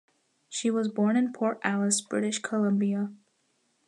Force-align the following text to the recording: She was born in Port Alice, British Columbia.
She 0.49 0.71
was 0.71 0.87
born 0.87 1.15
in 1.15 1.31
Port 1.31 1.59
Alice, 1.63 2.01
British 2.01 2.39
Columbia. 2.39 3.11